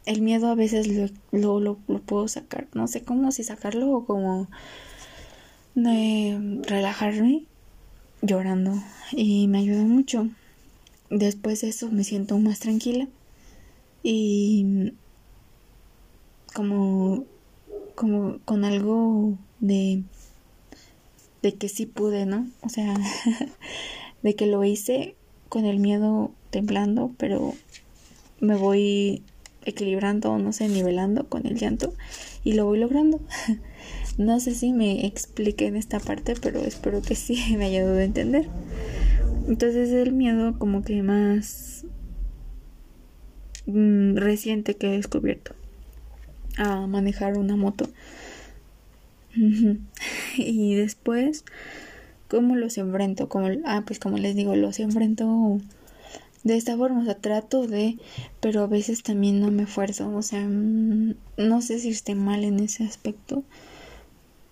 el 0.05 0.21
miedo 0.21 0.47
a 0.49 0.55
veces 0.55 0.87
lo, 0.87 1.59
lo, 1.59 1.79
lo, 1.87 1.99
puedo 2.01 2.27
sacar 2.27 2.67
no 2.73 2.87
sé 2.87 3.03
cómo 3.03 3.31
si 3.31 3.43
sacarlo 3.43 3.91
o 3.91 4.05
como 4.05 4.47
de 5.75 6.61
relajarme 6.63 7.43
llorando 8.21 8.73
y 9.11 9.47
me 9.47 9.59
ayuda 9.59 9.83
mucho 9.83 10.29
después 11.09 11.61
de 11.61 11.69
eso 11.69 11.91
me 11.91 12.03
siento 12.03 12.37
más 12.39 12.59
tranquila 12.59 13.07
y 14.03 14.93
como 16.53 17.25
como 17.95 18.39
con 18.45 18.65
algo 18.65 19.37
de 19.59 20.03
de 21.45 21.53
que 21.53 21.69
sí 21.69 21.85
pude, 21.85 22.25
¿no? 22.25 22.49
O 22.61 22.69
sea, 22.69 22.95
de 24.23 24.35
que 24.35 24.47
lo 24.47 24.63
hice 24.63 25.15
con 25.47 25.65
el 25.65 25.77
miedo 25.77 26.31
temblando, 26.49 27.11
pero 27.17 27.53
me 28.39 28.55
voy 28.55 29.23
equilibrando, 29.65 30.37
no 30.37 30.53
sé, 30.53 30.69
nivelando 30.69 31.27
con 31.27 31.45
el 31.45 31.57
llanto 31.57 31.93
y 32.43 32.53
lo 32.53 32.65
voy 32.65 32.79
logrando. 32.79 33.19
no 34.17 34.39
sé 34.39 34.55
si 34.55 34.71
me 34.71 35.05
expliqué 35.05 35.67
en 35.67 35.75
esta 35.75 35.99
parte, 35.99 36.35
pero 36.39 36.59
espero 36.59 37.01
que 37.01 37.15
sí 37.15 37.37
me 37.57 37.65
haya 37.65 37.83
dado 37.83 37.97
a 37.97 38.03
entender. 38.03 38.47
Entonces 39.47 39.91
el 39.91 40.13
miedo 40.13 40.57
como 40.57 40.83
que 40.83 41.03
más 41.03 41.85
mm, 43.65 44.15
reciente 44.15 44.75
que 44.75 44.87
he 44.87 44.97
descubierto 44.97 45.53
a 46.57 46.87
manejar 46.87 47.37
una 47.37 47.57
moto 47.57 47.89
y 50.37 50.75
después, 50.75 51.43
¿cómo 52.29 52.55
los 52.55 52.77
enfrento? 52.77 53.27
Como, 53.27 53.49
ah, 53.65 53.83
pues 53.85 53.99
como 53.99 54.17
les 54.17 54.35
digo, 54.35 54.55
los 54.55 54.79
enfrento 54.79 55.59
de 56.45 56.55
esta 56.55 56.77
forma, 56.77 57.01
o 57.01 57.05
sea, 57.05 57.15
trato 57.15 57.67
de, 57.67 57.97
pero 58.39 58.61
a 58.61 58.67
veces 58.67 59.03
también 59.03 59.41
no 59.41 59.51
me 59.51 59.63
esfuerzo, 59.63 60.15
o 60.15 60.21
sea, 60.21 60.47
mm, 60.47 61.15
no 61.37 61.61
sé 61.61 61.79
si 61.79 61.89
esté 61.89 62.15
mal 62.15 62.43
en 62.43 62.59
ese 62.59 62.83
aspecto 62.85 63.43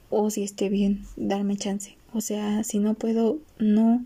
o 0.09 0.29
si 0.29 0.43
esté 0.43 0.69
bien, 0.69 1.05
darme 1.15 1.55
chance. 1.55 1.95
O 2.11 2.19
sea, 2.21 2.63
si 2.63 2.79
no 2.79 2.95
puedo, 2.95 3.37
no. 3.59 4.03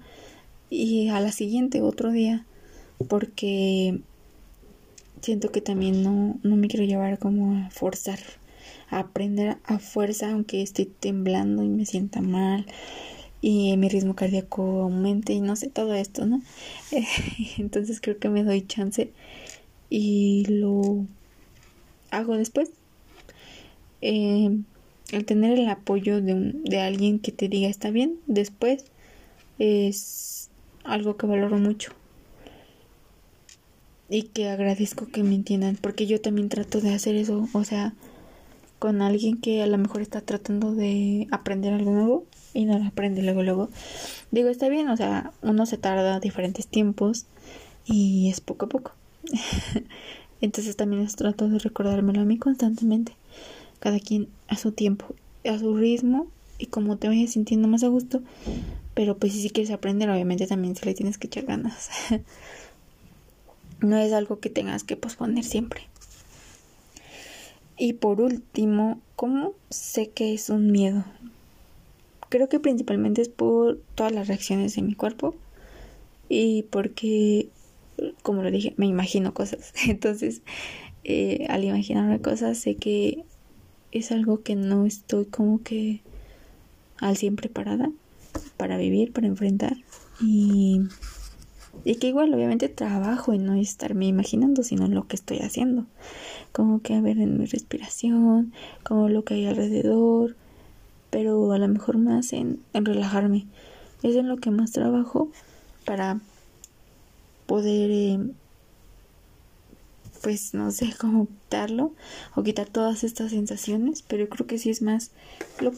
Y 0.70 1.08
a 1.10 1.20
la 1.22 1.32
siguiente, 1.32 1.82
otro 1.82 2.12
día, 2.12 2.46
porque 3.08 4.01
siento 5.22 5.51
que 5.51 5.62
también 5.62 6.03
no, 6.03 6.39
no 6.44 6.56
me 6.58 6.67
quiero 6.67 6.86
llevar 6.86 7.20
como 7.20 7.56
a 7.56 7.70
forzar 7.72 8.20
aprender 8.89 9.58
a 9.65 9.79
fuerza 9.79 10.32
aunque 10.32 10.62
esté 10.62 10.86
temblando 10.86 11.63
y 11.63 11.67
me 11.67 11.86
sienta 11.86 12.22
mal 12.22 12.65
y 13.41 13.75
mi 13.77 13.89
ritmo 13.89 14.15
cardíaco 14.15 14.82
aumente 14.82 15.34
y 15.34 15.41
no 15.41 15.56
sé 15.56 15.70
todo 15.70 15.94
esto, 15.94 16.25
¿no? 16.25 16.41
Entonces 17.58 18.01
creo 18.01 18.17
que 18.17 18.29
me 18.29 18.44
doy 18.44 18.65
chance 18.65 19.12
y 19.89 20.46
lo 20.48 21.06
hago 22.12 22.36
después. 22.36 22.72
Eh, 24.01 24.58
el 25.12 25.25
tener 25.25 25.58
el 25.58 25.70
apoyo 25.70 26.22
de, 26.22 26.34
un, 26.34 26.63
de 26.63 26.82
alguien 26.82 27.20
que 27.20 27.32
te 27.32 27.48
diga 27.48 27.70
está 27.70 27.89
bien 27.91 28.17
después 28.27 28.86
es 29.58 30.50
algo 30.84 31.17
que 31.17 31.25
valoro 31.25 31.58
mucho 31.58 31.94
y 34.10 34.24
que 34.24 34.50
agradezco 34.50 35.08
que 35.08 35.24
me 35.24 35.36
entiendan 35.36 35.77
porque 35.77 36.06
yo 36.06 36.22
también 36.22 36.50
trato 36.50 36.82
de 36.82 36.94
hacer 36.94 37.15
eso 37.15 37.48
o 37.53 37.63
sea 37.63 37.94
con 38.79 39.01
alguien 39.01 39.38
que 39.38 39.63
a 39.63 39.67
lo 39.67 39.77
mejor 39.77 40.01
está 40.01 40.22
tratando 40.22 40.75
de 40.75 41.27
aprender 41.32 41.74
algo 41.74 41.91
nuevo 41.91 42.25
y 42.57 42.65
no 42.65 42.79
lo 42.79 42.85
aprende 42.85 43.21
luego 43.21 43.43
luego. 43.43 43.69
Digo 44.31 44.49
está 44.49 44.67
bien 44.67 44.89
o 44.89 44.97
sea 44.97 45.31
uno 45.43 45.67
se 45.67 45.77
tarda 45.77 46.19
diferentes 46.19 46.67
tiempos 46.67 47.27
y 47.85 48.29
es 48.31 48.41
poco 48.41 48.65
a 48.65 48.69
poco. 48.69 48.91
Entonces 50.41 50.75
también 50.75 51.07
trato 51.15 51.49
de 51.49 51.59
recordármelo 51.59 52.21
a 52.21 52.25
mí 52.25 52.37
constantemente 52.37 53.15
cada 53.79 53.99
quien 53.99 54.27
a 54.47 54.57
su 54.57 54.71
tiempo 54.71 55.13
a 55.45 55.59
su 55.59 55.77
ritmo 55.77 56.27
y 56.57 56.65
como 56.65 56.97
te 56.97 57.07
vayas 57.07 57.31
sintiendo 57.31 57.67
más 57.67 57.83
a 57.83 57.89
gusto. 57.89 58.21
Pero 58.95 59.17
pues 59.17 59.33
si 59.33 59.49
quieres 59.51 59.71
aprender 59.71 60.09
obviamente 60.09 60.47
también 60.47 60.75
se 60.75 60.87
le 60.87 60.95
tienes 60.95 61.19
que 61.19 61.27
echar 61.27 61.45
ganas. 61.45 61.89
No 63.79 63.95
es 63.95 64.11
algo 64.11 64.39
que 64.39 64.49
tengas 64.49 64.83
que 64.83 64.97
posponer 64.97 65.43
siempre. 65.43 65.83
Y 67.77 67.93
por 67.93 68.21
último, 68.21 68.99
¿cómo 69.15 69.53
sé 69.69 70.09
que 70.09 70.33
es 70.33 70.49
un 70.49 70.71
miedo? 70.71 71.05
Creo 72.29 72.50
que 72.50 72.60
principalmente 72.60 73.22
es 73.22 73.29
por 73.29 73.79
todas 73.96 74.12
las 74.12 74.27
reacciones 74.27 74.75
de 74.75 74.81
mi 74.81 74.96
cuerpo 74.96 75.36
y 76.29 76.63
porque, 76.63 77.50
como 78.22 78.43
lo 78.43 78.51
dije, 78.51 78.74
me 78.77 78.86
imagino 78.86 79.34
cosas. 79.34 79.74
Entonces, 79.88 80.41
eh, 81.03 81.46
al 81.50 81.63
imaginarme 81.63 82.19
cosas 82.19 82.57
sé 82.57 82.75
que 82.75 83.24
es 83.91 84.12
algo 84.12 84.41
que 84.41 84.55
no 84.55 84.86
estoy 84.86 85.25
como 85.25 85.63
que 85.63 86.01
al 87.00 87.15
100 87.15 87.36
preparada 87.36 87.91
para 88.57 88.77
vivir, 88.77 89.13
para 89.13 89.27
enfrentar 89.27 89.77
y, 90.19 90.81
y 91.86 91.96
que 91.96 92.07
igual 92.07 92.34
obviamente 92.34 92.69
trabajo 92.69 93.34
en 93.34 93.46
no 93.46 93.53
estarme 93.53 94.07
imaginando 94.07 94.63
sino 94.63 94.86
en 94.86 94.96
lo 94.96 95.07
que 95.07 95.15
estoy 95.15 95.39
haciendo 95.39 95.86
como 96.51 96.81
que 96.81 96.96
a 96.96 97.01
ver 97.01 97.19
en 97.19 97.38
mi 97.38 97.46
respiración 97.46 98.51
como 98.84 99.10
lo 99.10 99.24
que 99.24 99.36
hay 99.36 99.46
alrededor 99.46 100.36
pero 101.17 101.51
a 101.51 101.57
lo 101.57 101.67
mejor 101.67 101.97
más 101.97 102.31
en, 102.31 102.59
en 102.74 102.86
relajarme 102.86 103.47
es 104.03 104.15
en 104.15 104.29
lo 104.29 104.38
que 104.38 104.51
más 104.51 104.71
trabajo 104.71 105.31
para 105.83 106.19
poder 107.47 107.89
eh, 107.89 108.19
pues 110.21 110.53
no 110.53 110.69
sé 110.69 110.93
cómo 111.00 111.25
quitarlo 111.25 111.91
o 112.36 112.43
quitar 112.43 112.69
todas 112.69 113.03
estas 113.03 113.31
sensaciones, 113.31 114.03
pero 114.03 114.29
creo 114.29 114.45
que 114.45 114.59
sí 114.59 114.69
es 114.69 114.83
más 114.83 115.09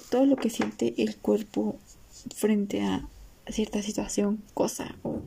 todo 0.09 0.25
lo 0.25 0.35
que 0.35 0.49
siente 0.49 0.93
el 0.97 1.15
cuerpo 1.15 1.77
frente 2.35 2.81
a 2.81 3.07
cierta 3.47 3.81
situación, 3.81 4.43
cosa 4.53 4.93
o 5.03 5.21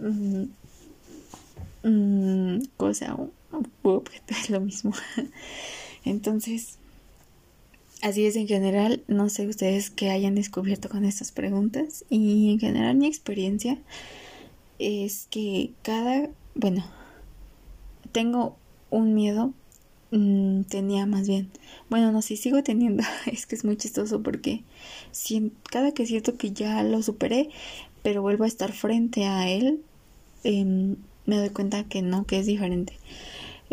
mm, 0.00 0.44
mm, 1.82 2.62
cosa 2.76 3.14
o, 3.14 4.02
es 4.28 4.50
lo 4.50 4.60
mismo. 4.60 4.92
Entonces, 6.04 6.76
así 8.02 8.26
es 8.26 8.36
en 8.36 8.48
general, 8.48 9.02
no 9.06 9.28
sé 9.28 9.46
ustedes 9.46 9.90
qué 9.90 10.10
hayan 10.10 10.34
descubierto 10.34 10.88
con 10.88 11.04
estas 11.04 11.32
preguntas 11.32 12.04
y 12.10 12.52
en 12.52 12.58
general 12.58 12.96
mi 12.96 13.06
experiencia 13.06 13.78
es 14.78 15.28
que 15.30 15.70
cada, 15.82 16.28
bueno, 16.54 16.84
tengo 18.10 18.56
un 18.90 19.14
miedo, 19.14 19.54
mm, 20.10 20.62
tenía 20.64 21.06
más 21.06 21.28
bien, 21.28 21.50
bueno, 21.88 22.10
no 22.12 22.20
sé, 22.22 22.36
si 22.36 22.44
sigo 22.44 22.62
teniendo, 22.62 23.04
es 23.26 23.46
que 23.46 23.54
es 23.54 23.64
muy 23.64 23.76
chistoso 23.76 24.22
porque 24.22 24.62
si, 25.12 25.52
cada 25.70 25.92
que 25.92 26.04
siento 26.04 26.36
que 26.36 26.52
ya 26.52 26.82
lo 26.82 27.02
superé, 27.02 27.50
pero 28.02 28.20
vuelvo 28.20 28.44
a 28.44 28.48
estar 28.48 28.72
frente 28.72 29.26
a 29.26 29.48
él, 29.48 29.80
em, 30.44 30.96
me 31.24 31.36
doy 31.36 31.50
cuenta 31.50 31.84
que 31.84 32.02
no, 32.02 32.26
que 32.26 32.40
es 32.40 32.46
diferente. 32.46 32.98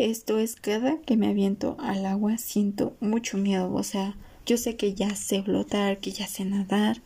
Esto 0.00 0.38
es 0.38 0.56
cada 0.56 0.96
que 1.02 1.18
me 1.18 1.28
aviento 1.28 1.76
al 1.78 2.06
agua 2.06 2.38
siento 2.38 2.96
mucho 3.00 3.36
miedo, 3.36 3.70
o 3.70 3.82
sea, 3.82 4.16
yo 4.46 4.56
sé 4.56 4.74
que 4.74 4.94
ya 4.94 5.14
sé 5.14 5.42
flotar, 5.42 5.98
que 5.98 6.10
ya 6.10 6.26
sé 6.26 6.46
nadar, 6.46 7.02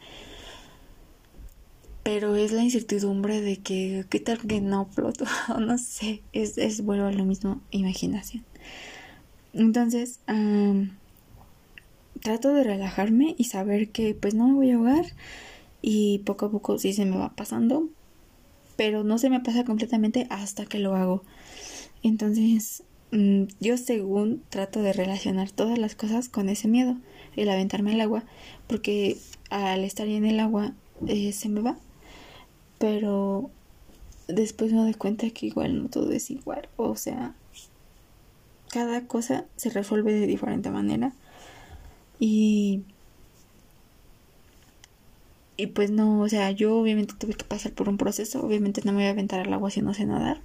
pero 2.04 2.36
es 2.36 2.52
la 2.52 2.62
incertidumbre 2.62 3.40
de 3.40 3.56
que 3.56 4.04
qué 4.08 4.20
tal 4.20 4.38
que 4.38 4.60
no 4.60 4.86
floto 4.86 5.24
no 5.58 5.76
sé 5.76 6.22
es, 6.32 6.56
es 6.56 6.84
vuelvo 6.84 7.06
a 7.06 7.10
lo 7.10 7.24
mismo 7.24 7.60
imaginación. 7.72 8.44
Entonces 9.54 10.20
trato 12.22 12.54
de 12.54 12.62
relajarme 12.62 13.34
y 13.36 13.44
saber 13.44 13.88
que 13.88 14.14
pues 14.14 14.34
no 14.34 14.46
me 14.46 14.54
voy 14.54 14.70
a 14.70 14.76
ahogar 14.76 15.06
y 15.82 16.20
poco 16.20 16.46
a 16.46 16.50
poco 16.52 16.78
sí 16.78 16.92
se 16.92 17.06
me 17.06 17.16
va 17.16 17.34
pasando 17.34 17.88
pero 18.76 19.02
no 19.02 19.18
se 19.18 19.30
me 19.30 19.40
pasa 19.40 19.64
completamente 19.64 20.28
hasta 20.30 20.64
que 20.64 20.78
lo 20.78 20.94
hago 20.94 21.24
entonces 22.08 22.82
mm, 23.10 23.44
yo 23.60 23.76
según 23.76 24.42
trato 24.48 24.82
de 24.82 24.92
relacionar 24.92 25.50
todas 25.50 25.78
las 25.78 25.94
cosas 25.94 26.28
con 26.28 26.48
ese 26.48 26.68
miedo 26.68 26.96
el 27.36 27.48
aventarme 27.48 27.94
al 27.94 28.00
agua 28.00 28.24
porque 28.66 29.16
al 29.50 29.84
estar 29.84 30.06
en 30.06 30.24
el 30.24 30.40
agua 30.40 30.72
eh, 31.06 31.32
se 31.32 31.48
me 31.48 31.60
va 31.60 31.76
pero 32.78 33.50
después 34.28 34.72
me 34.72 34.78
doy 34.78 34.94
cuenta 34.94 35.28
que 35.30 35.46
igual 35.46 35.82
no 35.82 35.88
todo 35.88 36.10
es 36.12 36.30
igual, 36.30 36.68
o 36.76 36.96
sea, 36.96 37.34
cada 38.70 39.06
cosa 39.06 39.44
se 39.56 39.70
resuelve 39.70 40.12
de 40.12 40.26
diferente 40.26 40.70
manera 40.70 41.12
y 42.18 42.82
y 45.56 45.68
pues 45.68 45.90
no, 45.90 46.20
o 46.20 46.28
sea, 46.28 46.50
yo 46.50 46.76
obviamente 46.76 47.14
tuve 47.16 47.34
que 47.34 47.44
pasar 47.44 47.72
por 47.72 47.88
un 47.88 47.96
proceso, 47.96 48.44
obviamente 48.44 48.82
no 48.84 48.92
me 48.92 48.98
voy 48.98 49.06
a 49.06 49.10
aventar 49.10 49.40
al 49.40 49.52
agua 49.52 49.70
si 49.70 49.82
no 49.82 49.94
sé 49.94 50.04
nadar, 50.04 50.40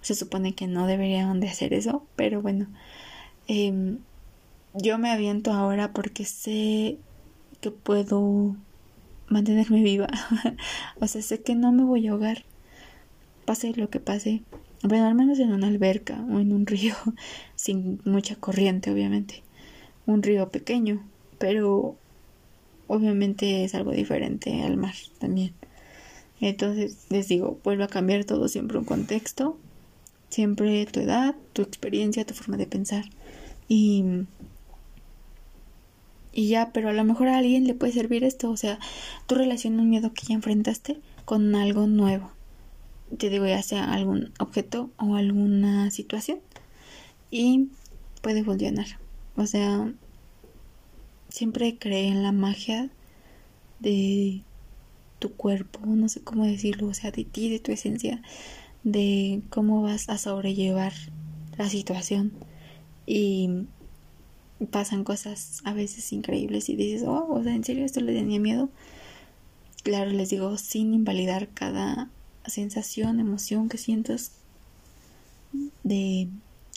se 0.00 0.14
supone 0.14 0.54
que 0.54 0.66
no 0.66 0.86
deberían 0.86 1.40
de 1.40 1.48
hacer 1.48 1.72
eso, 1.74 2.06
pero 2.16 2.42
bueno, 2.42 2.66
em, 3.46 3.98
yo 4.74 4.98
me 4.98 5.10
aviento 5.10 5.52
ahora 5.52 5.92
porque 5.92 6.24
sé 6.24 6.98
que 7.60 7.70
puedo 7.70 8.56
mantenerme 9.28 9.82
viva. 9.82 10.08
o 11.00 11.06
sea, 11.06 11.22
sé 11.22 11.42
que 11.42 11.54
no 11.54 11.72
me 11.72 11.84
voy 11.84 12.06
a 12.06 12.12
ahogar. 12.12 12.44
Pase 13.44 13.72
lo 13.74 13.90
que 13.90 14.00
pase. 14.00 14.42
Bueno, 14.82 15.06
al 15.06 15.14
menos 15.14 15.38
en 15.38 15.52
una 15.52 15.66
alberca 15.66 16.24
o 16.30 16.38
en 16.38 16.52
un 16.52 16.66
río 16.66 16.94
sin 17.56 18.00
mucha 18.04 18.36
corriente, 18.36 18.90
obviamente. 18.90 19.42
Un 20.06 20.22
río 20.22 20.50
pequeño, 20.50 21.02
pero 21.38 21.96
obviamente 22.86 23.64
es 23.64 23.74
algo 23.74 23.92
diferente 23.92 24.62
al 24.62 24.76
mar 24.76 24.94
también. 25.18 25.52
Entonces, 26.40 27.06
les 27.10 27.28
digo, 27.28 27.58
vuelve 27.64 27.84
a 27.84 27.88
cambiar 27.88 28.24
todo 28.24 28.48
siempre 28.48 28.78
un 28.78 28.84
contexto, 28.84 29.58
siempre 30.28 30.86
tu 30.86 31.00
edad, 31.00 31.34
tu 31.52 31.62
experiencia, 31.62 32.26
tu 32.26 32.34
forma 32.34 32.56
de 32.56 32.66
pensar. 32.66 33.04
Y 33.68 34.04
y 36.38 36.46
ya, 36.46 36.70
pero 36.72 36.90
a 36.90 36.92
lo 36.92 37.02
mejor 37.02 37.26
a 37.26 37.38
alguien 37.38 37.66
le 37.66 37.74
puede 37.74 37.92
servir 37.92 38.22
esto, 38.22 38.48
o 38.48 38.56
sea, 38.56 38.78
tú 39.26 39.34
relacionas 39.34 39.80
un 39.80 39.90
miedo 39.90 40.12
que 40.12 40.26
ya 40.26 40.34
enfrentaste 40.34 41.00
con 41.24 41.56
algo 41.56 41.88
nuevo. 41.88 42.30
Te 43.18 43.28
digo, 43.28 43.44
ya 43.44 43.60
sea 43.60 43.92
algún 43.92 44.32
objeto 44.38 44.88
o 44.98 45.16
alguna 45.16 45.90
situación. 45.90 46.38
Y 47.32 47.70
puede 48.22 48.44
funcionar. 48.44 48.86
O 49.34 49.46
sea, 49.46 49.92
siempre 51.28 51.76
cree 51.76 52.06
en 52.06 52.22
la 52.22 52.30
magia 52.30 52.88
de 53.80 54.42
tu 55.18 55.32
cuerpo, 55.32 55.80
no 55.86 56.08
sé 56.08 56.20
cómo 56.20 56.46
decirlo, 56.46 56.86
o 56.86 56.94
sea, 56.94 57.10
de 57.10 57.24
ti, 57.24 57.50
de 57.50 57.58
tu 57.58 57.72
esencia, 57.72 58.22
de 58.84 59.42
cómo 59.50 59.82
vas 59.82 60.08
a 60.08 60.18
sobrellevar 60.18 60.92
la 61.56 61.68
situación. 61.68 62.32
Y 63.06 63.66
pasan 64.70 65.04
cosas 65.04 65.60
a 65.64 65.72
veces 65.72 66.12
increíbles 66.12 66.68
y 66.68 66.76
dices, 66.76 67.06
oh, 67.06 67.26
o 67.30 67.42
sea, 67.42 67.54
¿en 67.54 67.64
serio 67.64 67.84
esto 67.84 68.00
le 68.00 68.12
tenía 68.12 68.40
miedo? 68.40 68.68
Claro, 69.82 70.10
les 70.10 70.30
digo, 70.30 70.56
sin 70.58 70.94
invalidar 70.94 71.48
cada 71.48 72.10
sensación, 72.46 73.20
emoción 73.20 73.68
que 73.68 73.78
sientas 73.78 74.32
de 75.84 76.28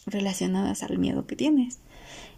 relacionadas 0.06 0.84
al 0.84 0.98
miedo 0.98 1.26
que 1.26 1.36
tienes. 1.36 1.80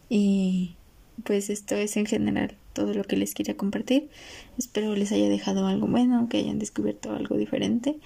Y 0.10 0.76
pues 1.24 1.50
esto 1.50 1.76
es 1.76 1.96
en 1.98 2.06
general 2.06 2.56
todo 2.74 2.94
lo 2.94 3.04
que 3.04 3.18
les 3.18 3.34
quería 3.34 3.56
compartir. 3.56 4.10
Espero 4.58 4.96
les 4.96 5.12
haya 5.12 5.30
dejado 5.30 5.68
algo 5.68 5.88
bueno, 5.88 6.28
que 6.30 6.38
hayan 6.38 6.60
descubierto 6.60 7.12
algo 7.14 7.38
diferente 7.38 7.98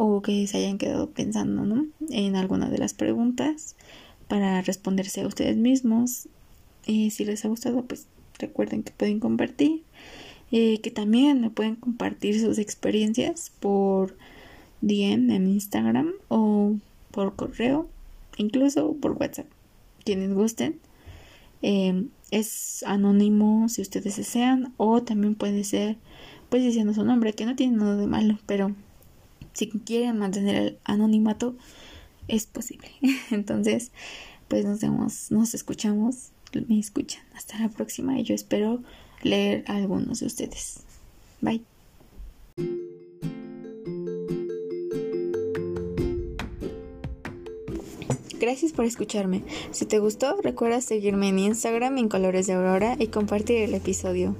o 0.00 0.22
que 0.22 0.46
se 0.46 0.58
hayan 0.58 0.78
quedado 0.78 1.10
pensando 1.10 1.64
¿no? 1.64 1.88
en 2.08 2.36
alguna 2.36 2.70
de 2.70 2.78
las 2.78 2.94
preguntas 2.94 3.74
para 4.28 4.62
responderse 4.62 5.22
a 5.22 5.26
ustedes 5.26 5.56
mismos 5.56 6.28
y 6.86 7.10
si 7.10 7.24
les 7.24 7.44
ha 7.44 7.48
gustado, 7.48 7.82
pues 7.82 8.06
recuerden 8.38 8.84
que 8.84 8.92
pueden 8.92 9.18
compartir. 9.18 9.82
Eh, 10.52 10.80
que 10.80 10.92
también 10.92 11.40
me 11.40 11.50
pueden 11.50 11.74
compartir 11.74 12.40
sus 12.40 12.58
experiencias 12.58 13.50
por 13.58 14.16
DM 14.82 15.30
en 15.30 15.48
Instagram 15.48 16.12
o 16.28 16.76
por 17.10 17.34
correo, 17.34 17.88
incluso 18.36 18.94
por 18.94 19.12
WhatsApp, 19.12 19.48
quienes 20.04 20.32
gusten. 20.32 20.78
Eh, 21.60 22.04
es 22.30 22.84
anónimo 22.86 23.68
si 23.68 23.82
ustedes 23.82 24.16
desean 24.16 24.72
o 24.76 25.02
también 25.02 25.34
puede 25.34 25.64
ser 25.64 25.96
pues 26.50 26.62
diciendo 26.62 26.94
su 26.94 27.04
nombre 27.04 27.32
que 27.32 27.46
no 27.46 27.56
tiene 27.56 27.76
nada 27.76 27.96
de 27.96 28.06
malo 28.06 28.38
pero 28.46 28.76
si 29.58 29.68
quieren 29.68 30.18
mantener 30.18 30.56
el 30.56 30.78
anonimato 30.84 31.56
es 32.28 32.46
posible 32.46 32.90
entonces 33.30 33.92
pues 34.48 34.64
nos 34.64 34.80
vemos 34.80 35.30
nos 35.30 35.54
escuchamos 35.54 36.30
me 36.68 36.78
escuchan. 36.78 37.22
Hasta 37.34 37.58
la 37.58 37.68
próxima 37.68 38.18
y 38.18 38.24
yo 38.24 38.34
espero 38.34 38.82
leer 39.22 39.64
a 39.66 39.76
algunos 39.76 40.20
de 40.20 40.26
ustedes. 40.26 40.80
Bye. 41.40 41.62
Gracias 48.40 48.72
por 48.72 48.84
escucharme. 48.84 49.42
Si 49.72 49.84
te 49.84 49.98
gustó, 49.98 50.40
recuerda 50.40 50.80
seguirme 50.80 51.28
en 51.28 51.40
Instagram 51.40 51.98
en 51.98 52.08
Colores 52.08 52.46
de 52.46 52.54
Aurora 52.54 52.96
y 52.98 53.08
compartir 53.08 53.58
el 53.58 53.74
episodio. 53.74 54.36